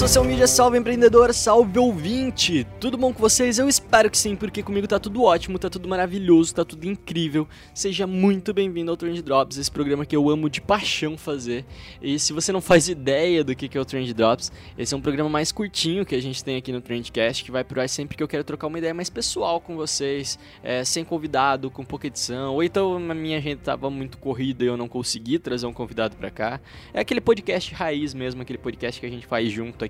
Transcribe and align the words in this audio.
Social 0.00 0.24
media, 0.24 0.46
salve 0.46 0.78
empreendedor, 0.78 1.34
salve 1.34 1.78
ouvinte! 1.78 2.66
Tudo 2.80 2.96
bom 2.96 3.12
com 3.12 3.20
vocês? 3.20 3.58
Eu 3.58 3.68
espero 3.68 4.10
que 4.10 4.16
sim, 4.16 4.34
porque 4.34 4.62
comigo 4.62 4.88
tá 4.88 4.98
tudo 4.98 5.22
ótimo, 5.22 5.58
tá 5.58 5.68
tudo 5.68 5.86
maravilhoso, 5.86 6.54
tá 6.54 6.64
tudo 6.64 6.86
incrível. 6.86 7.46
Seja 7.74 8.06
muito 8.06 8.54
bem-vindo 8.54 8.90
ao 8.90 8.96
Trend 8.96 9.20
Drops, 9.20 9.58
esse 9.58 9.70
programa 9.70 10.06
que 10.06 10.16
eu 10.16 10.30
amo 10.30 10.48
de 10.48 10.58
paixão 10.62 11.18
fazer. 11.18 11.66
E 12.00 12.18
se 12.18 12.32
você 12.32 12.50
não 12.50 12.62
faz 12.62 12.88
ideia 12.88 13.44
do 13.44 13.54
que 13.54 13.76
é 13.76 13.78
o 13.78 13.84
Trend 13.84 14.10
Drops, 14.14 14.50
esse 14.78 14.94
é 14.94 14.96
um 14.96 15.02
programa 15.02 15.28
mais 15.28 15.52
curtinho 15.52 16.06
que 16.06 16.14
a 16.14 16.22
gente 16.22 16.42
tem 16.42 16.56
aqui 16.56 16.72
no 16.72 16.80
Trendcast, 16.80 17.44
que 17.44 17.50
vai 17.50 17.62
pro 17.62 17.78
ar 17.78 17.86
sempre 17.86 18.16
que 18.16 18.22
eu 18.22 18.28
quero 18.28 18.42
trocar 18.42 18.68
uma 18.68 18.78
ideia 18.78 18.94
mais 18.94 19.10
pessoal 19.10 19.60
com 19.60 19.76
vocês, 19.76 20.38
é, 20.62 20.82
sem 20.82 21.04
convidado, 21.04 21.70
com 21.70 21.84
pouca 21.84 22.06
edição, 22.06 22.54
ou 22.54 22.62
então 22.62 22.96
a 22.96 23.14
minha 23.14 23.36
agenda 23.36 23.60
tava 23.62 23.90
muito 23.90 24.16
corrida 24.16 24.64
e 24.64 24.66
eu 24.66 24.78
não 24.78 24.88
consegui 24.88 25.38
trazer 25.38 25.66
um 25.66 25.74
convidado 25.74 26.16
pra 26.16 26.30
cá. 26.30 26.58
É 26.94 27.00
aquele 27.00 27.20
podcast 27.20 27.74
raiz 27.74 28.14
mesmo, 28.14 28.40
aquele 28.40 28.58
podcast 28.58 28.98
que 28.98 29.06
a 29.06 29.10
gente 29.10 29.26
faz 29.26 29.52
junto 29.52 29.89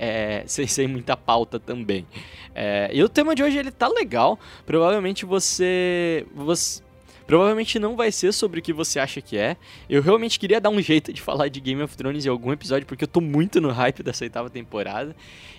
é, 0.00 0.42
sem, 0.48 0.66
sem 0.66 0.86
muita 0.86 1.16
pauta 1.16 1.60
também. 1.60 2.06
É, 2.54 2.90
e 2.92 3.02
o 3.02 3.08
tema 3.08 3.34
de 3.34 3.42
hoje 3.42 3.58
ele 3.58 3.70
tá 3.70 3.86
legal. 3.86 4.38
Provavelmente 4.64 5.24
você, 5.26 6.26
você. 6.34 6.82
Provavelmente 7.26 7.78
não 7.78 7.94
vai 7.94 8.10
ser 8.10 8.32
sobre 8.32 8.58
o 8.58 8.62
que 8.62 8.72
você 8.72 8.98
acha 8.98 9.20
que 9.20 9.38
é. 9.38 9.56
Eu 9.88 10.02
realmente 10.02 10.36
queria 10.36 10.60
dar 10.60 10.68
um 10.68 10.82
jeito 10.82 11.12
de 11.12 11.22
falar 11.22 11.46
de 11.46 11.60
Game 11.60 11.80
of 11.80 11.96
Thrones 11.96 12.26
em 12.26 12.28
algum 12.28 12.52
episódio, 12.52 12.84
porque 12.88 13.04
eu 13.04 13.08
tô 13.08 13.20
muito 13.20 13.60
no 13.60 13.70
hype 13.70 14.02
dessa 14.02 14.24
oitava 14.24 14.50
temporada. 14.50 15.14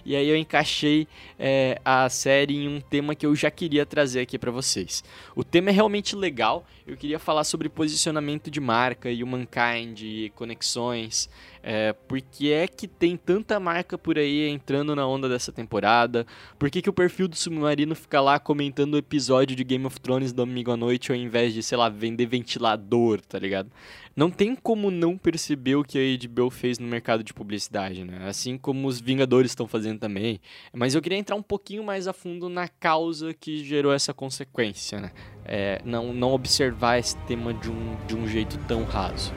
E 0.05 0.13
aí 0.13 0.27
eu 0.27 0.35
encaixei 0.35 1.07
é, 1.39 1.79
a 1.85 2.09
série 2.09 2.57
em 2.57 2.67
um 2.67 2.81
tema 2.81 3.15
que 3.15 3.25
eu 3.25 3.33
já 3.35 3.49
queria 3.49 3.85
trazer 3.85 4.19
aqui 4.19 4.37
pra 4.37 4.51
vocês. 4.51 5.01
O 5.33 5.45
tema 5.45 5.69
é 5.69 5.71
realmente 5.71 6.13
legal. 6.13 6.65
Eu 6.85 6.97
queria 6.97 7.19
falar 7.19 7.45
sobre 7.45 7.69
posicionamento 7.69 8.51
de 8.51 8.59
marca, 8.59 9.07
Humankind, 9.09 10.01
e 10.01 10.29
conexões. 10.35 11.29
É, 11.63 11.93
por 11.93 12.19
que 12.19 12.51
é 12.51 12.67
que 12.67 12.87
tem 12.87 13.15
tanta 13.15 13.59
marca 13.59 13.97
por 13.97 14.17
aí 14.17 14.47
entrando 14.47 14.95
na 14.95 15.05
onda 15.05 15.29
dessa 15.29 15.51
temporada? 15.51 16.25
Por 16.57 16.69
que, 16.69 16.81
que 16.81 16.89
o 16.89 16.93
perfil 16.93 17.27
do 17.27 17.35
Submarino 17.35 17.95
fica 17.95 18.19
lá 18.19 18.39
comentando 18.39 18.95
o 18.95 18.97
episódio 18.97 19.55
de 19.55 19.63
Game 19.63 19.85
of 19.85 19.99
Thrones 19.99 20.33
domingo 20.33 20.71
à 20.71 20.77
noite 20.77 21.11
ao 21.11 21.17
invés 21.17 21.53
de, 21.53 21.61
sei 21.61 21.77
lá, 21.77 21.89
vender 21.89 22.25
ventilador, 22.25 23.21
tá 23.21 23.37
ligado? 23.37 23.69
Não 24.15 24.29
tem 24.29 24.55
como 24.55 24.91
não 24.91 25.17
perceber 25.17 25.75
o 25.75 25.83
que 25.83 25.97
a 25.97 26.27
HBO 26.27 26.49
fez 26.49 26.77
no 26.77 26.87
mercado 26.87 27.23
de 27.23 27.33
publicidade, 27.33 28.03
né? 28.03 28.27
Assim 28.27 28.57
como 28.57 28.87
os 28.87 28.99
Vingadores 28.99 29.51
estão 29.51 29.67
fazendo 29.67 29.99
também. 29.99 30.41
Mas 30.73 30.93
eu 30.93 31.01
queria 31.01 31.17
entrar 31.17 31.35
um 31.35 31.41
pouquinho 31.41 31.83
mais 31.83 32.07
a 32.07 32.13
fundo 32.13 32.49
na 32.49 32.67
causa 32.67 33.33
que 33.33 33.63
gerou 33.63 33.93
essa 33.93 34.13
consequência, 34.13 34.99
né? 34.99 35.11
É, 35.45 35.81
não, 35.85 36.13
não 36.13 36.33
observar 36.33 36.97
esse 36.97 37.15
tema 37.19 37.53
de 37.53 37.69
um, 37.69 37.95
de 38.05 38.15
um 38.15 38.27
jeito 38.27 38.57
tão 38.67 38.83
raso. 38.83 39.33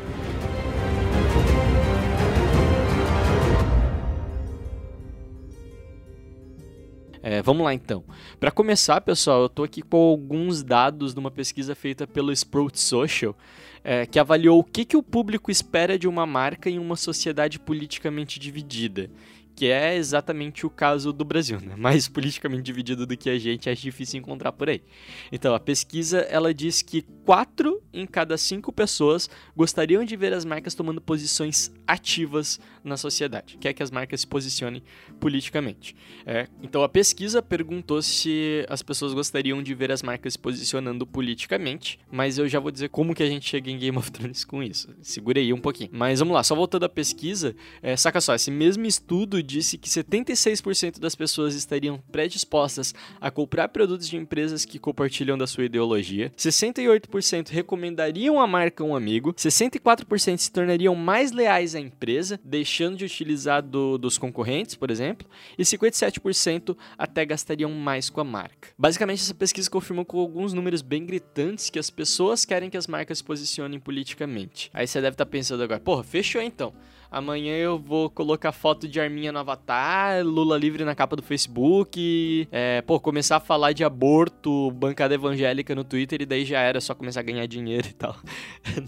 É, 7.26 7.40
vamos 7.40 7.64
lá 7.64 7.72
então. 7.72 8.04
Para 8.38 8.50
começar, 8.50 9.00
pessoal, 9.00 9.40
eu 9.40 9.46
estou 9.46 9.64
aqui 9.64 9.80
com 9.80 9.96
alguns 9.96 10.62
dados 10.62 11.14
de 11.14 11.18
uma 11.18 11.30
pesquisa 11.30 11.74
feita 11.74 12.06
pelo 12.06 12.30
Sprout 12.30 12.78
Social, 12.78 13.34
é, 13.82 14.04
que 14.04 14.18
avaliou 14.18 14.58
o 14.58 14.64
que, 14.64 14.84
que 14.84 14.94
o 14.94 15.02
público 15.02 15.50
espera 15.50 15.98
de 15.98 16.06
uma 16.06 16.26
marca 16.26 16.68
em 16.68 16.78
uma 16.78 16.96
sociedade 16.96 17.58
politicamente 17.58 18.38
dividida. 18.38 19.08
Que 19.56 19.66
é 19.66 19.94
exatamente 19.96 20.66
o 20.66 20.70
caso 20.70 21.12
do 21.12 21.24
Brasil, 21.24 21.60
né? 21.60 21.76
Mais 21.76 22.08
politicamente 22.08 22.62
dividido 22.62 23.06
do 23.06 23.16
que 23.16 23.30
a 23.30 23.38
gente, 23.38 23.68
é 23.68 23.74
difícil 23.74 24.18
encontrar 24.18 24.52
por 24.52 24.68
aí. 24.68 24.82
Então, 25.30 25.54
a 25.54 25.60
pesquisa 25.60 26.18
ela 26.20 26.52
diz 26.52 26.82
que 26.82 27.02
4 27.24 27.80
em 27.92 28.06
cada 28.06 28.36
5 28.36 28.72
pessoas 28.72 29.30
gostariam 29.56 30.04
de 30.04 30.16
ver 30.16 30.32
as 30.32 30.44
marcas 30.44 30.74
tomando 30.74 31.00
posições 31.00 31.72
ativas 31.86 32.58
na 32.82 32.96
sociedade. 32.96 33.56
Quer 33.58 33.72
que 33.72 33.82
as 33.82 33.90
marcas 33.90 34.22
se 34.22 34.26
posicionem 34.26 34.82
politicamente. 35.20 35.94
É, 36.26 36.48
então, 36.62 36.82
a 36.82 36.88
pesquisa 36.88 37.40
perguntou 37.40 38.02
se 38.02 38.66
as 38.68 38.82
pessoas 38.82 39.14
gostariam 39.14 39.62
de 39.62 39.74
ver 39.74 39.92
as 39.92 40.02
marcas 40.02 40.32
se 40.32 40.38
posicionando 40.38 41.06
politicamente, 41.06 41.98
mas 42.10 42.38
eu 42.38 42.48
já 42.48 42.58
vou 42.58 42.70
dizer 42.70 42.88
como 42.88 43.14
que 43.14 43.22
a 43.22 43.26
gente 43.26 43.48
chega 43.48 43.70
em 43.70 43.78
Game 43.78 43.96
of 43.96 44.10
Thrones 44.10 44.44
com 44.44 44.62
isso. 44.62 44.88
Segura 45.00 45.38
aí 45.38 45.52
um 45.52 45.60
pouquinho. 45.60 45.90
Mas 45.92 46.18
vamos 46.18 46.34
lá, 46.34 46.42
só 46.42 46.54
voltando 46.54 46.84
à 46.84 46.88
pesquisa, 46.88 47.54
é, 47.82 47.96
saca 47.96 48.20
só, 48.20 48.34
esse 48.34 48.50
mesmo 48.50 48.84
estudo 48.86 49.42
disse 49.44 49.78
que 49.78 49.88
76% 49.88 50.98
das 50.98 51.14
pessoas 51.14 51.54
estariam 51.54 52.02
predispostas 52.10 52.94
a 53.20 53.30
comprar 53.30 53.68
produtos 53.68 54.08
de 54.08 54.16
empresas 54.16 54.64
que 54.64 54.78
compartilham 54.78 55.38
da 55.38 55.46
sua 55.46 55.64
ideologia, 55.64 56.32
68% 56.36 57.48
recomendariam 57.48 58.40
a 58.40 58.46
marca 58.46 58.82
a 58.82 58.86
um 58.86 58.96
amigo, 58.96 59.32
64% 59.34 60.38
se 60.38 60.50
tornariam 60.50 60.94
mais 60.94 61.32
leais 61.32 61.74
à 61.74 61.80
empresa, 61.80 62.40
deixando 62.42 62.96
de 62.96 63.04
utilizar 63.04 63.62
do, 63.62 63.98
dos 63.98 64.18
concorrentes, 64.18 64.74
por 64.74 64.90
exemplo, 64.90 65.28
e 65.58 65.62
57% 65.62 66.76
até 66.96 67.24
gastariam 67.24 67.70
mais 67.70 68.08
com 68.10 68.20
a 68.20 68.24
marca. 68.24 68.68
Basicamente, 68.78 69.22
essa 69.22 69.34
pesquisa 69.34 69.70
confirmou 69.70 70.04
com 70.04 70.18
alguns 70.18 70.52
números 70.52 70.82
bem 70.82 71.04
gritantes 71.04 71.70
que 71.70 71.78
as 71.78 71.90
pessoas 71.90 72.44
querem 72.44 72.70
que 72.70 72.76
as 72.76 72.86
marcas 72.86 73.18
se 73.18 73.24
posicionem 73.24 73.78
politicamente. 73.78 74.70
Aí 74.72 74.86
você 74.86 75.00
deve 75.00 75.14
estar 75.14 75.26
pensando 75.26 75.62
agora, 75.62 75.80
porra, 75.80 76.02
fechou 76.02 76.40
então. 76.40 76.72
Amanhã 77.14 77.54
eu 77.56 77.78
vou 77.78 78.10
colocar 78.10 78.50
foto 78.50 78.88
de 78.88 79.00
arminha 79.00 79.30
no 79.30 79.38
avatar, 79.38 80.26
Lula 80.26 80.58
livre 80.58 80.84
na 80.84 80.96
capa 80.96 81.14
do 81.14 81.22
Facebook, 81.22 82.48
é, 82.50 82.82
pô, 82.82 82.98
começar 82.98 83.36
a 83.36 83.40
falar 83.40 83.70
de 83.70 83.84
aborto, 83.84 84.72
bancada 84.72 85.14
evangélica 85.14 85.76
no 85.76 85.84
Twitter 85.84 86.22
e 86.22 86.26
daí 86.26 86.44
já 86.44 86.58
era 86.58 86.80
só 86.80 86.92
começar 86.92 87.20
a 87.20 87.22
ganhar 87.22 87.46
dinheiro 87.46 87.86
e 87.88 87.92
tal. 87.92 88.16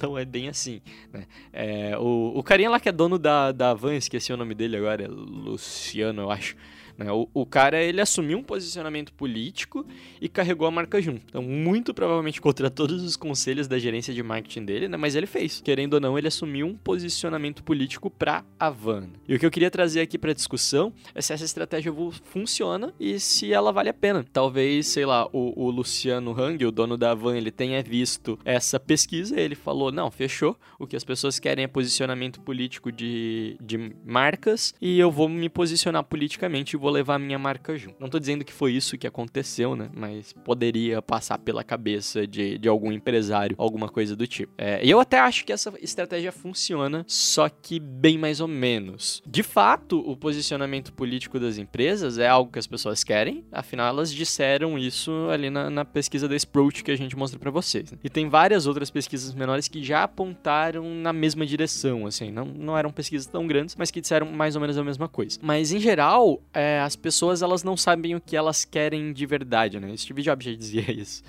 Não 0.02 0.18
é 0.18 0.24
bem 0.24 0.48
assim, 0.48 0.80
né? 1.12 1.24
É, 1.52 1.96
o, 1.98 2.32
o 2.34 2.42
carinha 2.42 2.68
lá 2.68 2.80
que 2.80 2.88
é 2.88 2.92
dono 2.92 3.16
da, 3.16 3.52
da 3.52 3.72
Van, 3.74 3.94
esqueci 3.94 4.32
o 4.32 4.36
nome 4.36 4.56
dele 4.56 4.76
agora, 4.76 5.04
é 5.04 5.06
Luciano, 5.06 6.22
eu 6.22 6.30
acho. 6.32 6.56
Né? 6.96 7.10
O, 7.12 7.28
o, 7.32 7.46
cara, 7.46 7.82
ele 7.82 8.00
assumiu 8.00 8.38
um 8.38 8.42
posicionamento 8.42 9.12
político 9.12 9.86
e 10.20 10.28
carregou 10.28 10.66
a 10.66 10.70
marca 10.70 11.00
junto. 11.00 11.22
Então, 11.28 11.42
muito 11.42 11.94
provavelmente 11.94 12.40
contra 12.40 12.70
todos 12.70 13.02
os 13.02 13.16
conselhos 13.16 13.68
da 13.68 13.78
gerência 13.78 14.12
de 14.12 14.22
marketing 14.22 14.64
dele, 14.64 14.88
né? 14.88 14.96
Mas 14.96 15.14
ele 15.14 15.26
fez. 15.26 15.60
Querendo 15.64 15.94
ou 15.94 16.00
não, 16.00 16.18
ele 16.18 16.28
assumiu 16.28 16.66
um 16.66 16.74
posicionamento 16.74 17.62
político 17.62 18.10
pra 18.10 18.44
Havana. 18.58 19.10
E 19.28 19.34
o 19.34 19.38
que 19.38 19.46
eu 19.46 19.50
queria 19.50 19.70
trazer 19.70 20.00
aqui 20.00 20.18
pra 20.18 20.32
discussão 20.32 20.92
é 21.14 21.20
se 21.20 21.32
essa 21.32 21.44
estratégia 21.44 21.92
funciona 22.24 22.92
e 22.98 23.18
se 23.20 23.52
ela 23.52 23.72
vale 23.72 23.88
a 23.88 23.94
pena. 23.94 24.24
Talvez, 24.32 24.86
sei 24.86 25.06
lá, 25.06 25.26
o, 25.32 25.52
o 25.64 25.70
Luciano 25.70 26.32
Hang, 26.38 26.64
o 26.64 26.72
dono 26.72 26.96
da 26.96 27.12
Havan, 27.12 27.36
ele 27.36 27.50
tenha 27.50 27.82
visto 27.82 28.38
essa 28.44 28.78
pesquisa 28.78 29.36
ele 29.40 29.54
falou, 29.54 29.90
não, 29.90 30.10
fechou. 30.10 30.56
O 30.78 30.86
que 30.86 30.96
as 30.96 31.04
pessoas 31.04 31.38
querem 31.38 31.64
é 31.64 31.68
posicionamento 31.68 32.40
político 32.40 32.90
de, 32.92 33.56
de 33.60 33.92
marcas 34.04 34.74
e 34.80 34.98
eu 34.98 35.10
vou 35.10 35.28
me 35.28 35.48
posicionar 35.48 36.04
politicamente 36.04 36.76
e 36.76 36.78
vou 36.78 36.85
levar 36.90 37.14
a 37.16 37.18
minha 37.18 37.38
marca 37.38 37.76
junto. 37.76 37.96
Não 38.00 38.08
tô 38.08 38.18
dizendo 38.18 38.44
que 38.44 38.52
foi 38.52 38.72
isso 38.72 38.98
que 38.98 39.06
aconteceu, 39.06 39.76
né? 39.76 39.90
Mas 39.94 40.32
poderia 40.32 41.00
passar 41.02 41.38
pela 41.38 41.64
cabeça 41.64 42.26
de, 42.26 42.58
de 42.58 42.68
algum 42.68 42.92
empresário, 42.92 43.56
alguma 43.58 43.88
coisa 43.88 44.16
do 44.16 44.26
tipo. 44.26 44.52
É, 44.58 44.84
e 44.84 44.90
eu 44.90 45.00
até 45.00 45.18
acho 45.18 45.44
que 45.44 45.52
essa 45.52 45.72
estratégia 45.80 46.32
funciona, 46.32 47.04
só 47.06 47.48
que 47.48 47.78
bem 47.78 48.18
mais 48.18 48.40
ou 48.40 48.48
menos. 48.48 49.22
De 49.26 49.42
fato, 49.42 49.98
o 49.98 50.16
posicionamento 50.16 50.92
político 50.92 51.38
das 51.38 51.58
empresas 51.58 52.18
é 52.18 52.28
algo 52.28 52.50
que 52.50 52.58
as 52.58 52.66
pessoas 52.66 53.02
querem, 53.04 53.44
afinal 53.52 53.88
elas 53.88 54.12
disseram 54.12 54.78
isso 54.78 55.12
ali 55.30 55.50
na, 55.50 55.70
na 55.70 55.84
pesquisa 55.84 56.28
da 56.28 56.36
Sprout 56.36 56.82
que 56.82 56.90
a 56.90 56.96
gente 56.96 57.16
mostra 57.16 57.38
para 57.38 57.50
vocês. 57.50 57.92
Né? 57.92 57.98
E 58.02 58.10
tem 58.10 58.28
várias 58.28 58.66
outras 58.66 58.90
pesquisas 58.90 59.34
menores 59.34 59.68
que 59.68 59.82
já 59.82 60.02
apontaram 60.02 60.84
na 60.94 61.12
mesma 61.12 61.46
direção, 61.46 62.06
assim, 62.06 62.30
não, 62.30 62.44
não 62.44 62.76
eram 62.76 62.90
pesquisas 62.90 63.26
tão 63.26 63.46
grandes, 63.46 63.74
mas 63.76 63.90
que 63.90 64.00
disseram 64.00 64.26
mais 64.26 64.54
ou 64.54 64.60
menos 64.60 64.76
a 64.76 64.84
mesma 64.84 65.08
coisa. 65.08 65.38
Mas 65.42 65.72
em 65.72 65.80
geral, 65.80 66.40
é, 66.52 66.75
as 66.80 66.96
pessoas 66.96 67.42
elas 67.42 67.62
não 67.62 67.76
sabem 67.76 68.14
o 68.14 68.20
que 68.20 68.36
elas 68.36 68.64
querem 68.64 69.12
de 69.12 69.26
verdade, 69.26 69.78
né? 69.80 69.96
Steve 69.96 70.22
Jobs 70.22 70.44
já 70.44 70.54
dizia 70.54 70.90
isso. 70.90 71.22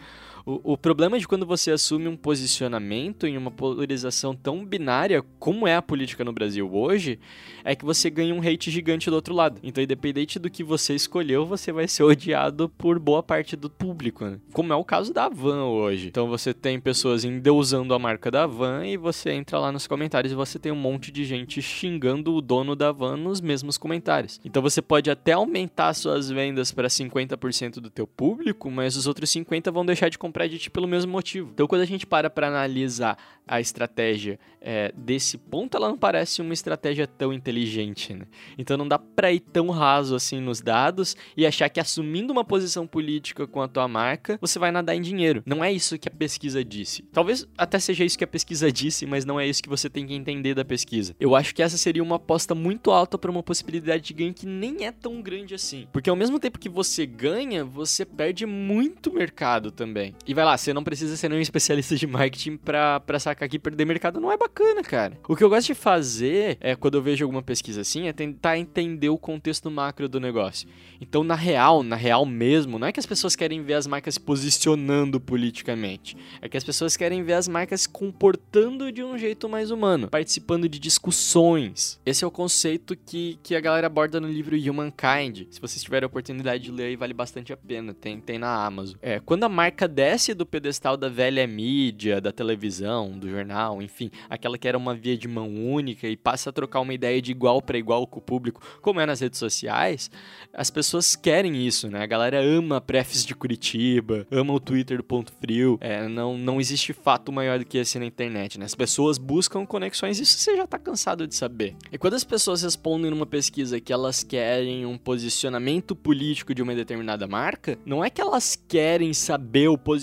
O, 0.48 0.62
o 0.74 0.78
problema 0.78 1.20
de 1.20 1.28
quando 1.28 1.46
você 1.46 1.72
assume 1.72 2.08
um 2.08 2.16
posicionamento 2.16 3.28
em 3.28 3.38
uma 3.38 3.52
polarização 3.52 4.34
tão 4.34 4.66
binária 4.66 5.22
como 5.38 5.68
é 5.68 5.76
a 5.76 5.82
política 5.82 6.24
no 6.24 6.32
Brasil 6.32 6.74
hoje, 6.74 7.20
é 7.66 7.76
que 7.76 7.84
você 7.84 8.10
ganha 8.10 8.34
um 8.34 8.40
hate 8.40 8.72
gigante 8.72 9.10
do 9.10 9.16
outro 9.18 9.36
lado. 9.36 9.60
Então, 9.62 9.84
independente 9.84 10.40
do 10.40 10.50
que 10.50 10.64
você 10.64 10.96
escolheu, 10.96 11.46
você 11.46 11.74
vai 11.74 11.86
ser 11.86 12.04
odiado 12.04 12.70
por 12.70 12.98
boa 12.98 13.22
parte 13.22 13.58
do 13.58 13.70
público, 13.70 14.24
né? 14.24 14.40
Como 14.54 14.72
é 14.72 14.76
o 14.78 14.86
caso 14.86 15.14
da 15.14 15.28
Van 15.28 15.66
hoje. 15.66 16.08
Então, 16.08 16.30
você 16.30 16.54
tem 16.54 16.80
pessoas 16.80 17.26
endeusando 17.26 17.94
a 17.94 18.00
marca 18.00 18.32
da 18.32 18.48
Van 18.48 18.86
e 18.86 18.96
você 18.96 19.32
entra 19.32 19.60
lá 19.60 19.70
nos 19.70 19.86
comentários 19.86 20.32
e 20.32 20.36
você 20.36 20.58
tem 20.58 20.72
um 20.72 20.76
monte 20.76 21.12
de 21.12 21.26
gente 21.26 21.62
xingando 21.62 22.34
o 22.34 22.42
dono 22.42 22.74
da 22.74 22.94
Van 22.94 23.18
nos 23.18 23.42
mesmos 23.42 23.78
comentários. 23.78 24.40
Então, 24.46 24.62
você 24.62 24.82
pode 24.82 25.12
até 25.12 25.34
aumentar 25.34 25.94
suas 25.94 26.30
vendas 26.30 26.72
para 26.72 26.88
50% 26.88 27.82
do 27.82 27.90
teu 27.90 28.08
público, 28.08 28.72
mas 28.72 28.96
os 28.96 29.08
outros 29.08 29.30
50 29.30 29.70
vão 29.72 29.86
deixar 29.86 30.08
de 30.08 30.18
comprar 30.18 30.37
pelo 30.72 30.88
mesmo 30.88 31.12
motivo. 31.12 31.52
Então, 31.54 31.68
quando 31.68 31.82
a 31.82 31.86
gente 31.86 32.06
para 32.06 32.30
para 32.30 32.48
analisar 32.48 33.18
a 33.48 33.62
estratégia 33.62 34.38
é, 34.62 34.92
desse 34.96 35.38
ponto, 35.38 35.78
ela 35.78 35.88
não 35.88 35.98
parece 35.98 36.42
uma 36.42 36.54
estratégia 36.54 37.08
tão 37.08 37.32
inteligente, 37.32 38.14
né? 38.14 38.26
Então, 38.58 38.76
não 38.76 38.88
dá 38.88 39.00
para 39.00 39.32
ir 39.32 39.40
tão 39.40 39.70
raso 39.70 40.16
assim 40.16 40.42
nos 40.42 40.60
dados 40.60 41.16
e 41.36 41.46
achar 41.46 41.70
que 41.70 41.80
assumindo 41.80 42.34
uma 42.34 42.44
posição 42.44 42.86
política 42.86 43.48
com 43.48 43.62
a 43.62 43.68
tua 43.68 43.88
marca, 43.88 44.38
você 44.42 44.60
vai 44.60 44.72
nadar 44.72 44.96
em 44.96 45.02
dinheiro. 45.02 45.42
Não 45.46 45.64
é 45.64 45.72
isso 45.72 45.98
que 45.98 46.10
a 46.10 46.12
pesquisa 46.12 46.64
disse. 46.64 47.04
Talvez 47.14 47.48
até 47.58 47.80
seja 47.80 48.04
isso 48.04 48.18
que 48.18 48.24
a 48.24 48.28
pesquisa 48.28 48.72
disse, 48.72 49.06
mas 49.06 49.24
não 49.24 49.40
é 49.40 49.48
isso 49.48 49.64
que 49.64 49.70
você 49.70 49.90
tem 49.90 50.06
que 50.06 50.14
entender 50.14 50.54
da 50.54 50.66
pesquisa. 50.66 51.16
Eu 51.20 51.36
acho 51.36 51.56
que 51.56 51.64
essa 51.64 51.78
seria 51.78 52.04
uma 52.04 52.18
aposta 52.18 52.54
muito 52.54 52.92
alta 52.92 53.18
para 53.18 53.32
uma 53.32 53.44
possibilidade 53.44 54.04
de 54.04 54.14
ganho 54.14 54.34
que 54.34 54.46
nem 54.46 54.86
é 54.86 54.92
tão 54.92 55.22
grande 55.22 55.56
assim. 55.56 55.88
Porque 55.94 56.10
ao 56.10 56.16
mesmo 56.16 56.40
tempo 56.40 56.60
que 56.60 56.70
você 56.70 57.06
ganha, 57.06 57.64
você 57.64 58.04
perde 58.04 58.46
muito 58.46 59.14
mercado 59.14 59.72
também. 59.72 60.14
E 60.28 60.34
vai 60.34 60.44
lá, 60.44 60.58
você 60.58 60.74
não 60.74 60.84
precisa 60.84 61.16
ser 61.16 61.32
um 61.32 61.40
especialista 61.40 61.96
de 61.96 62.06
marketing 62.06 62.58
pra, 62.58 63.00
pra 63.00 63.18
sacar 63.18 63.48
que 63.48 63.58
perder 63.58 63.86
mercado 63.86 64.20
não 64.20 64.30
é 64.30 64.36
bacana, 64.36 64.84
cara. 64.84 65.18
O 65.26 65.38
que 65.38 65.44
eu 65.44 65.50
gosto 65.50 65.68
de 65.68 65.74
fazer, 65.74 66.58
é 66.60 66.76
quando 66.76 66.96
eu 66.96 67.02
vejo 67.02 67.24
alguma 67.24 67.42
pesquisa 67.42 67.80
assim, 67.80 68.10
é 68.10 68.14
tentar 68.14 68.58
entender 68.58 69.08
o 69.08 69.18
contexto 69.18 69.72
macro 69.72 70.10
do 70.10 70.20
negócio. 70.20 70.68
Então, 71.00 71.24
na 71.24 71.36
real, 71.36 71.82
na 71.82 71.96
real 71.96 72.26
mesmo, 72.26 72.78
não 72.78 72.88
é 72.88 72.92
que 72.92 73.00
as 73.00 73.06
pessoas 73.06 73.38
querem 73.38 73.62
ver 73.62 73.76
as 73.76 73.88
marcas 73.88 74.16
se 74.16 74.20
posicionando 74.20 75.18
politicamente. 75.18 76.18
É 76.42 76.50
que 76.50 76.58
as 76.58 76.64
pessoas 76.64 76.98
querem 76.98 77.24
ver 77.24 77.34
as 77.34 77.48
marcas 77.48 77.82
se 77.82 77.90
comportando 77.90 78.92
de 78.92 79.02
um 79.04 79.18
jeito 79.18 79.48
mais 79.48 79.72
humano, 79.72 80.10
participando 80.10 80.68
de 80.68 80.78
discussões. 80.78 82.02
Esse 82.06 82.26
é 82.26 82.28
o 82.28 82.32
conceito 82.32 82.98
que, 82.98 83.40
que 83.42 83.56
a 83.56 83.62
galera 83.62 83.88
aborda 83.88 84.20
no 84.20 84.28
livro 84.28 84.58
Humankind. 84.58 85.48
Se 85.52 85.62
vocês 85.62 85.82
tiverem 85.82 86.06
a 86.06 86.08
oportunidade 86.08 86.64
de 86.64 86.72
ler 86.72 86.98
vale 86.98 87.14
bastante 87.14 87.54
a 87.54 87.58
pena. 87.58 87.94
Tem, 87.94 88.20
tem 88.20 88.38
na 88.38 88.66
Amazon. 88.66 88.98
É, 89.02 89.22
quando 89.22 89.44
a 89.44 89.50
marca 89.50 89.88
desce 90.08 90.34
do 90.34 90.46
pedestal 90.46 90.96
da 90.96 91.10
velha 91.10 91.46
mídia, 91.46 92.22
da 92.22 92.32
televisão, 92.32 93.12
do 93.12 93.30
jornal, 93.30 93.82
enfim, 93.82 94.10
aquela 94.30 94.58
que 94.58 94.66
era 94.66 94.78
uma 94.78 94.96
via 94.96 95.18
de 95.18 95.28
mão 95.28 95.50
única 95.50 96.08
e 96.08 96.16
passa 96.16 96.50
a 96.50 96.54
trocar 96.54 96.80
uma 96.80 96.94
ideia 96.94 97.22
de 97.22 97.32
igual 97.32 97.62
para 97.62 97.78
igual 97.78 98.08
com 98.08 98.20
o 98.20 98.22
público, 98.22 98.62
como 98.82 99.02
é 99.02 99.06
nas 99.06 99.20
redes 99.20 99.38
sociais, 99.38 100.10
as 100.54 100.72
pessoas 100.72 101.14
querem 101.14 101.68
isso, 101.68 101.90
né? 101.90 102.02
A 102.02 102.06
galera 102.06 102.42
ama 102.42 102.80
prefs 102.80 103.26
de 103.26 103.36
Curitiba, 103.36 104.26
ama 104.32 104.54
o 104.54 104.62
Twitter 104.62 104.96
do 104.96 105.04
Ponto 105.04 105.30
Frio. 105.42 105.78
É, 105.82 106.08
não, 106.08 106.38
não 106.38 106.62
existe 106.62 106.94
fato 106.94 107.30
maior 107.30 107.60
do 107.60 107.66
que 107.66 107.78
esse 107.78 108.00
na 108.00 108.06
internet, 108.06 108.58
né? 108.58 108.64
As 108.64 108.76
pessoas 108.76 109.18
buscam 109.18 109.66
conexões, 109.66 110.22
isso 110.22 110.40
você 110.40 110.56
já 110.56 110.66
tá 110.66 110.80
cansado 110.80 111.28
de 111.28 111.36
saber. 111.36 111.76
E 111.92 111.98
quando 111.98 112.14
as 112.14 112.24
pessoas 112.24 112.62
respondem 112.62 113.12
numa 113.12 113.26
pesquisa 113.26 113.82
que 113.82 113.92
elas 113.92 114.24
querem 114.24 114.86
um 114.86 114.98
posicionamento 114.98 115.94
político 115.98 116.56
de 116.56 116.64
uma 116.64 116.74
determinada 116.74 117.28
marca, 117.28 117.78
não 117.86 118.02
é 118.02 118.10
que 118.10 118.22
elas 118.22 118.56
querem 118.56 119.14
saber 119.14 119.68
o 119.68 119.78
posicionamento 119.78 119.97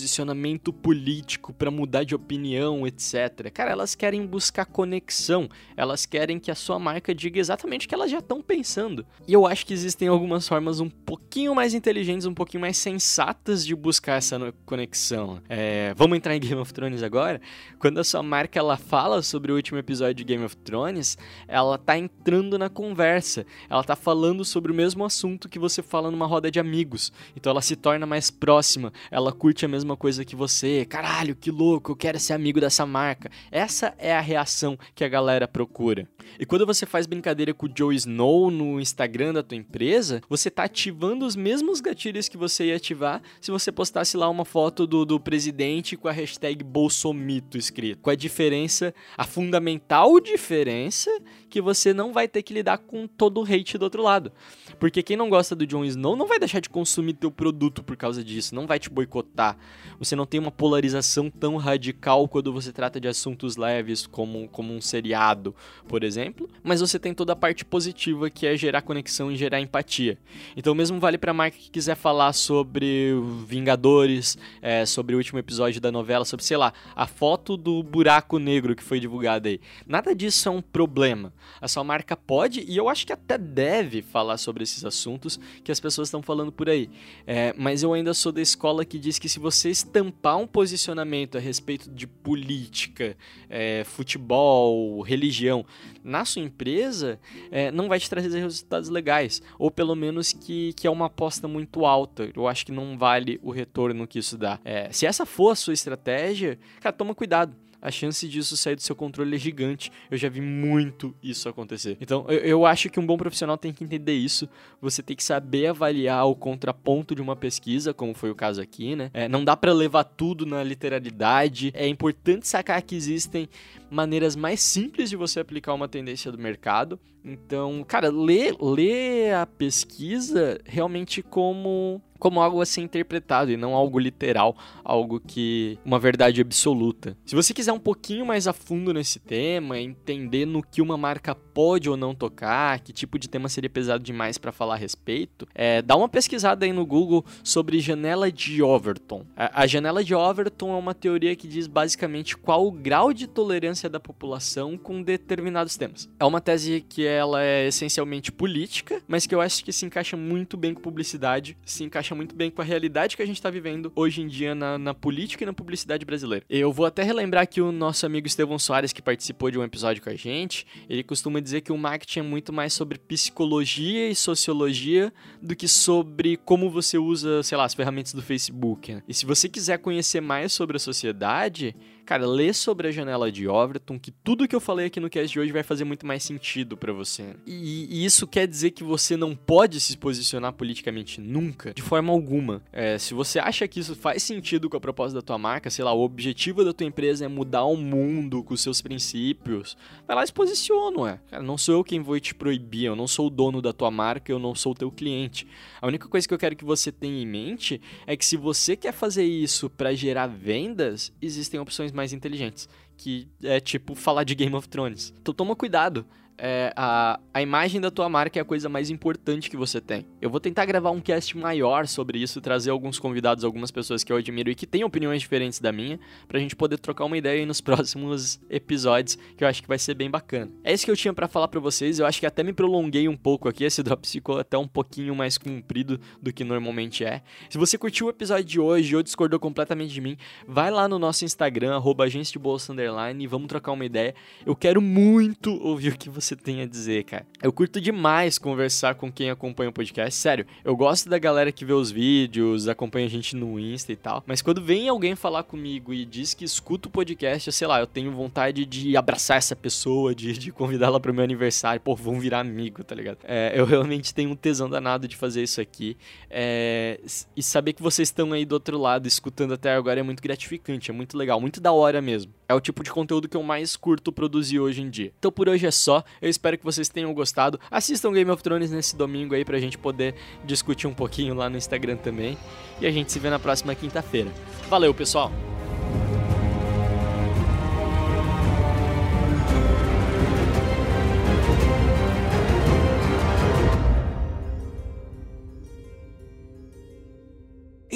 político 0.71 1.53
para 1.53 1.71
mudar 1.71 2.03
de 2.03 2.15
opinião, 2.15 2.85
etc. 2.87 3.51
Cara, 3.53 3.71
elas 3.71 3.95
querem 3.95 4.25
buscar 4.25 4.65
conexão. 4.65 5.49
Elas 5.75 6.05
querem 6.05 6.39
que 6.39 6.49
a 6.49 6.55
sua 6.55 6.79
marca 6.79 7.13
diga 7.13 7.39
exatamente 7.39 7.85
o 7.85 7.89
que 7.89 7.95
elas 7.95 8.09
já 8.09 8.19
estão 8.19 8.41
pensando. 8.41 9.05
E 9.27 9.33
eu 9.33 9.45
acho 9.45 9.65
que 9.65 9.73
existem 9.73 10.07
algumas 10.07 10.47
formas 10.47 10.79
um 10.79 10.89
pouquinho 10.89 11.53
mais 11.53 11.73
inteligentes, 11.73 12.25
um 12.25 12.33
pouquinho 12.33 12.61
mais 12.61 12.77
sensatas 12.77 13.65
de 13.65 13.75
buscar 13.75 14.17
essa 14.17 14.53
conexão. 14.65 15.41
É, 15.49 15.93
vamos 15.95 16.17
entrar 16.17 16.35
em 16.35 16.39
Game 16.39 16.59
of 16.61 16.73
Thrones 16.73 17.03
agora? 17.03 17.41
Quando 17.79 17.99
a 17.99 18.03
sua 18.03 18.23
marca 18.23 18.59
ela 18.59 18.77
fala 18.77 19.21
sobre 19.21 19.51
o 19.51 19.55
último 19.55 19.77
episódio 19.77 20.15
de 20.15 20.23
Game 20.23 20.43
of 20.43 20.55
Thrones, 20.57 21.17
ela 21.47 21.77
tá 21.77 21.97
entrando 21.97 22.57
na 22.57 22.69
conversa. 22.69 23.45
Ela 23.69 23.83
tá 23.83 23.95
falando 23.95 24.43
sobre 24.43 24.71
o 24.71 24.75
mesmo 24.75 25.05
assunto 25.05 25.49
que 25.49 25.59
você 25.59 25.81
fala 25.81 26.09
numa 26.09 26.25
roda 26.25 26.49
de 26.49 26.59
amigos. 26.59 27.11
Então 27.35 27.51
ela 27.51 27.61
se 27.61 27.75
torna 27.75 28.05
mais 28.05 28.31
próxima, 28.31 28.91
ela 29.11 29.31
curte 29.31 29.65
a 29.65 29.67
mesma 29.67 29.84
coisa 29.97 30.23
que 30.23 30.37
você. 30.37 30.85
Caralho, 30.85 31.35
que 31.35 31.51
louco, 31.51 31.91
eu 31.91 31.95
quero 31.97 32.17
ser 32.17 32.31
amigo 32.31 32.61
dessa 32.61 32.85
marca. 32.85 33.29
Essa 33.51 33.93
é 33.97 34.15
a 34.15 34.21
reação 34.21 34.79
que 34.95 35.03
a 35.03 35.09
galera 35.09 35.49
procura. 35.49 36.07
E 36.39 36.45
quando 36.45 36.65
você 36.65 36.85
faz 36.85 37.05
brincadeira 37.05 37.53
com 37.53 37.65
o 37.65 37.71
Joe 37.75 37.93
Snow 37.95 38.49
no 38.49 38.79
Instagram 38.79 39.33
da 39.33 39.43
tua 39.43 39.57
empresa, 39.57 40.21
você 40.29 40.49
tá 40.49 40.63
ativando 40.63 41.25
os 41.25 41.35
mesmos 41.35 41.81
gatilhos 41.81 42.29
que 42.29 42.37
você 42.37 42.67
ia 42.67 42.77
ativar 42.77 43.21
se 43.41 43.51
você 43.51 43.71
postasse 43.71 44.15
lá 44.15 44.29
uma 44.29 44.45
foto 44.45 44.87
do, 44.87 45.05
do 45.05 45.19
presidente 45.19 45.97
com 45.97 46.07
a 46.07 46.11
hashtag 46.13 46.63
Bolsomito 46.63 47.57
escrito. 47.57 48.01
Com 48.01 48.09
a 48.09 48.15
diferença, 48.15 48.93
a 49.17 49.25
fundamental 49.25 50.19
diferença 50.19 51.11
que 51.49 51.61
você 51.61 51.93
não 51.93 52.11
vai 52.11 52.27
ter 52.27 52.43
que 52.43 52.53
lidar 52.53 52.79
com 52.79 53.07
todo 53.07 53.41
o 53.41 53.43
hate 53.43 53.77
do 53.77 53.83
outro 53.83 54.01
lado. 54.01 54.31
Porque 54.79 55.01
quem 55.01 55.15
não 55.15 55.29
gosta 55.29 55.55
do 55.55 55.65
Jon 55.65 55.85
Snow 55.85 56.15
não 56.15 56.27
vai 56.27 56.39
deixar 56.39 56.59
de 56.59 56.69
consumir 56.69 57.13
teu 57.13 57.31
produto 57.31 57.83
por 57.83 57.95
causa 57.95 58.23
disso, 58.23 58.53
não 58.53 58.67
vai 58.67 58.79
te 58.79 58.89
boicotar. 58.89 59.57
Você 59.99 60.15
não 60.15 60.25
tem 60.25 60.39
uma 60.39 60.51
polarização 60.51 61.29
tão 61.29 61.57
radical 61.57 62.27
quando 62.27 62.51
você 62.51 62.71
trata 62.71 62.99
de 62.99 63.07
assuntos 63.07 63.57
leves 63.57 64.05
como, 64.05 64.47
como 64.49 64.73
um 64.73 64.81
seriado, 64.81 65.55
por 65.87 66.03
exemplo, 66.03 66.49
mas 66.63 66.81
você 66.81 66.99
tem 66.99 67.13
toda 67.13 67.33
a 67.33 67.35
parte 67.35 67.63
positiva 67.63 68.29
que 68.29 68.45
é 68.45 68.55
gerar 68.57 68.81
conexão 68.81 69.31
e 69.31 69.35
gerar 69.35 69.61
empatia. 69.61 70.17
Então, 70.55 70.75
mesmo 70.75 70.99
vale 70.99 71.17
para 71.17 71.33
marca 71.33 71.57
que 71.57 71.69
quiser 71.69 71.95
falar 71.95 72.33
sobre 72.33 73.13
Vingadores, 73.47 74.37
é, 74.61 74.85
sobre 74.85 75.15
o 75.15 75.17
último 75.17 75.39
episódio 75.39 75.79
da 75.79 75.91
novela, 75.91 76.25
sobre, 76.25 76.45
sei 76.45 76.57
lá, 76.57 76.73
a 76.95 77.07
foto 77.07 77.57
do 77.57 77.81
buraco 77.83 78.39
negro 78.39 78.75
que 78.75 78.83
foi 78.83 78.99
divulgada 78.99 79.49
aí. 79.49 79.59
Nada 79.87 80.15
disso 80.15 80.47
é 80.49 80.51
um 80.51 80.61
problema. 80.61 81.33
A 81.61 81.67
sua 81.67 81.83
marca 81.83 82.15
pode, 82.15 82.61
e 82.67 82.75
eu 82.75 82.89
acho 82.89 83.05
que 83.05 83.13
até 83.13 83.37
deve 83.37 84.01
falar 84.01 84.37
sobre 84.37 84.63
esses 84.63 84.83
assuntos 84.83 85.39
que 85.63 85.71
as 85.71 85.79
pessoas 85.79 86.07
estão 86.07 86.21
falando 86.21 86.51
por 86.51 86.69
aí. 86.69 86.89
É, 87.25 87.53
mas 87.57 87.83
eu 87.83 87.93
ainda 87.93 88.13
sou 88.13 88.31
da 88.31 88.41
escola 88.41 88.85
que 88.85 88.97
diz 88.99 89.19
que 89.19 89.29
se 89.29 89.39
você 89.39 89.64
estampar 89.69 90.37
um 90.37 90.47
posicionamento 90.47 91.37
a 91.37 91.41
respeito 91.41 91.89
de 91.89 92.07
política, 92.07 93.15
é, 93.49 93.83
futebol, 93.83 95.01
religião 95.01 95.65
na 96.03 96.25
sua 96.25 96.41
empresa, 96.41 97.19
é, 97.51 97.71
não 97.71 97.87
vai 97.87 97.99
te 97.99 98.09
trazer 98.09 98.39
resultados 98.39 98.89
legais. 98.89 99.41
Ou 99.57 99.71
pelo 99.71 99.95
menos 99.95 100.31
que, 100.33 100.73
que 100.73 100.87
é 100.87 100.89
uma 100.89 101.07
aposta 101.07 101.47
muito 101.47 101.85
alta. 101.85 102.29
Eu 102.35 102.47
acho 102.47 102.65
que 102.65 102.71
não 102.71 102.97
vale 102.97 103.39
o 103.43 103.51
retorno 103.51 104.07
que 104.07 104.19
isso 104.19 104.37
dá. 104.37 104.59
É, 104.63 104.91
se 104.91 105.05
essa 105.05 105.25
for 105.25 105.51
a 105.51 105.55
sua 105.55 105.73
estratégia, 105.73 106.59
cara, 106.79 106.93
toma 106.93 107.15
cuidado 107.15 107.55
a 107.85 107.91
chance 107.91 108.27
disso 108.27 108.57
sair 108.57 108.75
do 108.75 108.81
seu 108.81 108.95
controle 108.95 109.35
é 109.35 109.39
gigante. 109.39 109.91
Eu 110.09 110.17
já 110.17 110.27
vi 110.27 110.41
muito 110.41 111.13
isso 111.21 111.47
acontecer. 111.47 111.97
Então, 112.01 112.25
eu, 112.27 112.39
eu, 112.39 112.65
acho 112.65 112.89
que 112.89 112.99
um 112.99 113.05
bom 113.05 113.15
profissional 113.15 113.59
tem 113.59 113.71
que 113.71 113.83
entender 113.83 114.13
isso. 114.13 114.49
Você 114.81 115.03
tem 115.03 115.15
que 115.15 115.23
saber 115.23 115.67
avaliar 115.67 116.25
o 116.25 116.35
contraponto 116.35 117.13
de 117.13 117.21
uma 117.21 117.35
pesquisa, 117.35 117.93
como 117.93 118.15
foi 118.15 118.31
o 118.31 118.35
caso 118.35 118.59
aqui, 118.59 118.95
né? 118.95 119.11
É, 119.13 119.27
não 119.27 119.45
dá 119.45 119.55
para 119.55 119.71
levar 119.71 120.03
tudo 120.03 120.47
na 120.47 120.63
literalidade. 120.63 121.71
É 121.75 121.87
importante 121.87 122.47
sacar 122.47 122.81
que 122.81 122.95
existem 122.95 123.47
maneiras 123.87 124.35
mais 124.35 124.61
simples 124.61 125.11
de 125.11 125.15
você 125.15 125.39
aplicar 125.39 125.75
uma 125.75 125.87
tendência 125.87 126.31
do 126.31 126.39
mercado. 126.39 126.99
Então, 127.23 127.83
cara, 127.87 128.09
lê, 128.09 128.51
lê 128.59 129.31
a 129.31 129.45
pesquisa 129.45 130.59
realmente 130.65 131.21
como 131.21 132.01
como 132.19 132.41
algo 132.41 132.61
a 132.61 132.65
ser 132.65 132.81
interpretado 132.81 133.51
e 133.51 133.57
não 133.57 133.73
algo 133.75 133.99
literal, 133.99 134.55
algo 134.83 135.19
que 135.19 135.77
uma 135.83 135.99
verdade 135.99 136.41
absoluta. 136.41 137.17
Se 137.25 137.35
você 137.35 137.53
quiser 137.53 137.71
um 137.71 137.79
pouquinho 137.79 138.25
mais 138.25 138.47
a 138.47 138.53
fundo 138.53 138.93
nesse 138.93 139.19
tema, 139.19 139.79
entender 139.79 140.45
no 140.45 140.61
que 140.63 140.81
uma 140.81 140.97
marca 140.97 141.35
pode 141.35 141.89
ou 141.89 141.97
não 141.97 142.13
tocar, 142.13 142.79
que 142.79 142.93
tipo 142.93 143.17
de 143.17 143.29
tema 143.29 143.49
seria 143.49 143.69
pesado 143.69 144.03
demais 144.03 144.37
para 144.37 144.51
falar 144.51 144.75
a 144.75 144.77
respeito, 144.77 145.47
é, 145.53 145.81
dá 145.81 145.95
uma 145.95 146.09
pesquisada 146.09 146.65
aí 146.65 146.73
no 146.73 146.85
Google 146.85 147.25
sobre 147.43 147.79
janela 147.79 148.31
de 148.31 148.61
Overton. 148.61 149.25
A, 149.35 149.63
a 149.63 149.67
janela 149.67 150.03
de 150.03 150.13
Overton 150.13 150.73
é 150.73 150.77
uma 150.77 150.93
teoria 150.93 151.35
que 151.35 151.47
diz 151.47 151.67
basicamente 151.67 152.37
qual 152.37 152.67
o 152.67 152.71
grau 152.71 153.13
de 153.13 153.27
tolerância 153.27 153.89
da 153.89 153.99
população 153.99 154.77
com 154.77 155.01
determinados 155.01 155.77
temas. 155.77 156.09
É 156.19 156.25
uma 156.25 156.41
tese 156.41 156.85
que 156.87 157.05
ela 157.05 157.41
é 157.41 157.67
essencialmente 157.67 158.31
política, 158.31 159.01
mas 159.07 159.25
que 159.25 159.33
eu 159.33 159.41
acho 159.41 159.63
que 159.63 159.71
se 159.71 159.85
encaixa 159.85 160.15
muito 160.17 160.57
bem 160.57 160.73
com 160.73 160.81
publicidade, 160.81 161.57
se 161.65 161.83
encaixa 161.83 162.04
encaixa 162.05 162.15
muito 162.15 162.35
bem 162.35 162.51
com 162.51 162.61
a 162.61 162.65
realidade 162.65 163.15
que 163.15 163.23
a 163.23 163.25
gente 163.25 163.37
está 163.37 163.49
vivendo 163.49 163.91
hoje 163.95 164.21
em 164.21 164.27
dia 164.27 164.53
na, 164.53 164.77
na, 164.77 164.93
política 164.93 165.43
e 165.43 165.47
na 165.47 165.53
publicidade 165.53 166.05
brasileira. 166.05 166.45
Eu 166.47 166.71
vou 166.71 166.85
até 166.85 167.01
relembrar 167.01 167.47
que 167.47 167.59
o 167.59 167.71
nosso 167.71 168.05
amigo 168.05 168.27
Estevão 168.27 168.59
Soares, 168.59 168.93
que 168.93 169.01
participou 169.01 169.49
de 169.49 169.57
um 169.57 169.63
episódio 169.63 170.03
com 170.03 170.09
a 170.09 170.15
gente, 170.15 170.67
ele 170.87 171.03
costuma 171.03 171.39
dizer 171.39 171.61
que 171.61 171.71
o 171.71 171.77
marketing 171.77 172.19
é 172.19 172.23
muito 172.23 172.53
mais 172.53 172.73
sobre 172.73 172.99
psicologia 172.99 174.09
e 174.09 174.15
sociologia 174.15 175.11
do 175.41 175.55
que 175.55 175.67
sobre 175.67 176.37
como 176.37 176.69
você 176.69 176.97
usa, 176.97 177.41
sei 177.41 177.57
lá, 177.57 177.65
as 177.65 177.73
ferramentas 177.73 178.13
do 178.13 178.21
Facebook. 178.21 178.93
Né? 178.93 179.03
E 179.07 179.13
se 179.13 179.25
você 179.25 179.49
quiser 179.49 179.79
conhecer 179.79 180.21
mais 180.21 180.53
sobre 180.53 180.77
a 180.77 180.79
sociedade, 180.79 181.75
cara, 182.05 182.25
lê 182.25 182.53
sobre 182.53 182.87
a 182.87 182.91
janela 182.91 183.31
de 183.31 183.47
Overton, 183.47 183.99
que 183.99 184.11
tudo 184.11 184.47
que 184.47 184.55
eu 184.55 184.61
falei 184.61 184.85
aqui 184.85 184.99
no 184.99 185.09
cast 185.09 185.33
de 185.33 185.39
hoje 185.39 185.51
vai 185.51 185.63
fazer 185.63 185.83
muito 185.83 186.05
mais 186.05 186.23
sentido 186.23 186.77
para 186.77 186.93
você. 186.93 187.35
E, 187.45 187.87
e, 187.89 188.05
isso 188.05 188.27
quer 188.27 188.47
dizer 188.47 188.71
que 188.71 188.83
você 188.83 189.17
não 189.17 189.35
pode 189.35 189.81
se 189.81 189.97
posicionar 189.97 190.53
politicamente 190.53 191.19
nunca, 191.19 191.73
de 191.73 191.81
forma 191.81 191.94
alguma. 191.97 192.61
É, 192.71 192.97
se 192.97 193.13
você 193.13 193.39
acha 193.39 193.67
que 193.67 193.79
isso 193.79 193.95
faz 193.95 194.23
sentido 194.23 194.69
com 194.69 194.77
a 194.77 194.79
proposta 194.79 195.15
da 195.15 195.21
tua 195.21 195.37
marca, 195.37 195.69
sei 195.69 195.83
lá, 195.83 195.93
o 195.93 196.01
objetivo 196.01 196.63
da 196.63 196.73
tua 196.73 196.85
empresa 196.87 197.25
é 197.25 197.27
mudar 197.27 197.65
o 197.65 197.75
mundo 197.75 198.43
com 198.43 198.55
seus 198.55 198.81
princípios, 198.81 199.77
vai 200.07 200.15
lá 200.15 200.23
e 200.23 200.27
se 200.27 200.33
posiciona, 200.33 200.99
ué. 201.01 201.19
Cara, 201.29 201.43
não 201.43 201.57
sou 201.57 201.75
eu 201.75 201.83
quem 201.83 202.01
vou 202.01 202.19
te 202.19 202.33
proibir, 202.33 202.85
eu 202.85 202.95
não 202.95 203.07
sou 203.07 203.27
o 203.27 203.29
dono 203.29 203.61
da 203.61 203.73
tua 203.73 203.91
marca, 203.91 204.31
eu 204.31 204.39
não 204.39 204.55
sou 204.55 204.71
o 204.71 204.75
teu 204.75 204.91
cliente. 204.91 205.47
A 205.81 205.87
única 205.87 206.07
coisa 206.07 206.27
que 206.27 206.33
eu 206.33 206.37
quero 206.37 206.55
que 206.55 206.65
você 206.65 206.91
tenha 206.91 207.21
em 207.21 207.27
mente 207.27 207.81
é 208.05 208.15
que 208.15 208.25
se 208.25 208.37
você 208.37 208.75
quer 208.75 208.91
fazer 208.91 209.23
isso 209.23 209.69
para 209.69 209.93
gerar 209.93 210.27
vendas, 210.27 211.11
existem 211.21 211.59
opções 211.59 211.91
mais 211.91 212.13
inteligentes, 212.13 212.67
que 212.97 213.27
é 213.43 213.59
tipo 213.59 213.95
falar 213.95 214.23
de 214.23 214.35
Game 214.35 214.55
of 214.55 214.67
Thrones. 214.67 215.13
Então 215.21 215.33
toma 215.33 215.55
cuidado 215.55 216.05
é, 216.37 216.73
a, 216.75 217.19
a 217.33 217.41
imagem 217.41 217.79
da 217.79 217.89
tua 217.89 218.09
marca 218.09 218.39
é 218.39 218.41
a 218.41 218.45
coisa 218.45 218.67
mais 218.69 218.89
importante 218.89 219.49
que 219.49 219.57
você 219.57 219.79
tem. 219.79 220.05
Eu 220.21 220.29
vou 220.29 220.39
tentar 220.39 220.65
gravar 220.65 220.91
um 220.91 220.99
cast 220.99 221.37
maior 221.37 221.87
sobre 221.87 222.19
isso, 222.19 222.41
trazer 222.41 222.71
alguns 222.71 222.99
convidados, 222.99 223.43
algumas 223.43 223.71
pessoas 223.71 224.03
que 224.03 224.11
eu 224.11 224.17
admiro 224.17 224.49
e 224.49 224.55
que 224.55 224.65
têm 224.65 224.83
opiniões 224.83 225.21
diferentes 225.21 225.59
da 225.59 225.71
minha, 225.71 225.99
pra 226.27 226.39
gente 226.39 226.55
poder 226.55 226.77
trocar 226.77 227.05
uma 227.05 227.17
ideia 227.17 227.39
aí 227.39 227.45
nos 227.45 227.59
próximos 227.61 228.39
episódios, 228.49 229.17
que 229.37 229.43
eu 229.43 229.47
acho 229.47 229.61
que 229.61 229.67
vai 229.67 229.77
ser 229.77 229.93
bem 229.93 230.09
bacana. 230.09 230.51
É 230.63 230.73
isso 230.73 230.85
que 230.85 230.91
eu 230.91 230.95
tinha 230.95 231.13
para 231.13 231.27
falar 231.27 231.47
para 231.47 231.59
vocês, 231.59 231.99
eu 231.99 232.05
acho 232.05 232.19
que 232.19 232.25
até 232.25 232.43
me 232.43 232.53
prolonguei 232.53 233.07
um 233.07 233.17
pouco 233.17 233.47
aqui, 233.47 233.63
esse 233.63 233.83
drop 233.83 234.07
ficou 234.07 234.39
até 234.39 234.57
um 234.57 234.67
pouquinho 234.67 235.15
mais 235.15 235.37
comprido 235.37 235.99
do 236.21 236.33
que 236.33 236.43
normalmente 236.43 237.03
é. 237.03 237.21
Se 237.49 237.57
você 237.57 237.77
curtiu 237.77 238.07
o 238.07 238.09
episódio 238.09 238.45
de 238.45 238.59
hoje 238.59 238.95
ou 238.95 239.03
discordou 239.03 239.39
completamente 239.39 239.93
de 239.93 240.01
mim, 240.01 240.17
vai 240.47 240.71
lá 240.71 240.87
no 240.87 240.97
nosso 240.97 241.25
Instagram, 241.25 241.75
arroba 241.75 242.05
e 242.07 243.27
vamos 243.27 243.47
trocar 243.47 243.71
uma 243.71 243.85
ideia. 243.85 244.15
Eu 244.45 244.55
quero 244.55 244.81
muito 244.81 245.53
ouvir 245.61 245.93
o 245.93 245.97
que 245.97 246.09
você 246.09 246.24
você 246.25 246.35
tem 246.35 246.61
a 246.61 246.65
dizer, 246.65 247.03
cara. 247.03 247.25
Eu 247.41 247.51
curto 247.53 247.79
demais 247.79 248.37
conversar 248.37 248.95
com 248.95 249.11
quem 249.11 249.29
acompanha 249.29 249.69
o 249.69 249.73
podcast. 249.73 250.19
Sério, 250.19 250.45
eu 250.63 250.75
gosto 250.75 251.09
da 251.09 251.17
galera 251.17 251.51
que 251.51 251.65
vê 251.65 251.73
os 251.73 251.91
vídeos, 251.91 252.67
acompanha 252.67 253.05
a 253.05 253.09
gente 253.09 253.35
no 253.35 253.59
Insta 253.59 253.91
e 253.91 253.95
tal. 253.95 254.23
Mas 254.25 254.41
quando 254.41 254.61
vem 254.61 254.89
alguém 254.89 255.15
falar 255.15 255.43
comigo 255.43 255.93
e 255.93 256.05
diz 256.05 256.33
que 256.33 256.43
escuta 256.43 256.87
o 256.87 256.91
podcast, 256.91 257.47
eu 257.47 257.53
sei 257.53 257.67
lá, 257.67 257.79
eu 257.79 257.87
tenho 257.87 258.11
vontade 258.11 258.65
de 258.65 258.97
abraçar 258.97 259.37
essa 259.37 259.55
pessoa, 259.55 260.15
de, 260.15 260.33
de 260.33 260.51
convidá-la 260.51 260.99
pro 260.99 261.13
meu 261.13 261.23
aniversário. 261.23 261.81
Pô, 261.81 261.95
vão 261.95 262.19
virar 262.19 262.39
amigo, 262.39 262.83
tá 262.83 262.95
ligado? 262.95 263.19
É, 263.23 263.53
eu 263.55 263.65
realmente 263.65 264.13
tenho 264.13 264.31
um 264.31 264.35
tesão 264.35 264.69
danado 264.69 265.07
de 265.07 265.15
fazer 265.15 265.43
isso 265.43 265.61
aqui. 265.61 265.95
É, 266.29 266.99
e 267.35 267.43
saber 267.43 267.73
que 267.73 267.81
vocês 267.81 268.09
estão 268.09 268.33
aí 268.33 268.45
do 268.45 268.53
outro 268.53 268.77
lado, 268.77 269.07
escutando 269.07 269.53
até 269.53 269.73
agora, 269.73 269.99
é 269.99 270.03
muito 270.03 270.21
gratificante, 270.21 270.89
é 270.89 270.93
muito 270.93 271.17
legal, 271.17 271.39
muito 271.39 271.61
da 271.61 271.71
hora 271.71 272.01
mesmo. 272.01 272.33
É 272.47 272.53
o 272.53 272.59
tipo 272.59 272.83
de 272.83 272.91
conteúdo 272.91 273.27
que 273.27 273.35
eu 273.35 273.43
mais 273.43 273.75
curto 273.75 274.11
produzir 274.11 274.59
hoje 274.59 274.81
em 274.81 274.89
dia. 274.89 275.11
Então 275.17 275.31
por 275.31 275.49
hoje 275.49 275.65
é 275.65 275.71
só. 275.71 276.03
Eu 276.21 276.29
espero 276.29 276.57
que 276.57 276.63
vocês 276.63 276.89
tenham 276.89 277.13
gostado. 277.13 277.59
Assistam 277.71 278.11
Game 278.11 278.29
of 278.29 278.41
Thrones 278.43 278.71
nesse 278.71 278.95
domingo 278.95 279.33
aí 279.33 279.43
pra 279.43 279.59
gente 279.59 279.77
poder 279.77 280.15
discutir 280.43 280.87
um 280.87 280.93
pouquinho 280.93 281.33
lá 281.33 281.49
no 281.49 281.57
Instagram 281.57 281.97
também. 281.97 282.37
E 282.79 282.85
a 282.85 282.91
gente 282.91 283.11
se 283.11 283.19
vê 283.19 283.29
na 283.29 283.39
próxima 283.39 283.73
quinta-feira. 283.73 284.31
Valeu, 284.69 284.93
pessoal! 284.93 285.31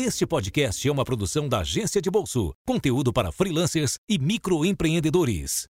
Este 0.09 0.25
podcast 0.25 0.87
é 0.87 0.91
uma 0.91 1.05
produção 1.05 1.47
da 1.47 1.59
Agência 1.59 2.01
de 2.01 2.09
Bolso. 2.09 2.51
Conteúdo 2.65 3.13
para 3.13 3.31
freelancers 3.31 3.99
e 4.09 4.17
microempreendedores. 4.17 5.67